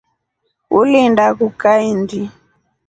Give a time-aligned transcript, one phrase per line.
[0.77, 2.21] Uliinda kuu kaindi?